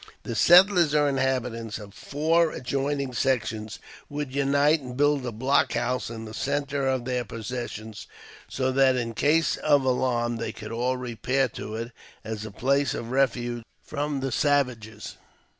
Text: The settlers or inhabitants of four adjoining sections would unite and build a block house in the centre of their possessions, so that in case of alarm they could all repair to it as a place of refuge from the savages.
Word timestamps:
The 0.23 0.33
settlers 0.33 0.95
or 0.95 1.07
inhabitants 1.07 1.77
of 1.77 1.93
four 1.93 2.49
adjoining 2.53 3.13
sections 3.13 3.77
would 4.09 4.33
unite 4.33 4.79
and 4.81 4.97
build 4.97 5.23
a 5.27 5.31
block 5.31 5.73
house 5.73 6.09
in 6.09 6.25
the 6.25 6.33
centre 6.33 6.87
of 6.87 7.05
their 7.05 7.23
possessions, 7.23 8.07
so 8.49 8.71
that 8.71 8.95
in 8.95 9.13
case 9.13 9.57
of 9.57 9.83
alarm 9.85 10.37
they 10.37 10.53
could 10.53 10.71
all 10.71 10.97
repair 10.97 11.47
to 11.49 11.75
it 11.75 11.91
as 12.23 12.45
a 12.45 12.49
place 12.51 12.95
of 12.95 13.11
refuge 13.11 13.61
from 13.83 14.21
the 14.21 14.31
savages. 14.31 15.17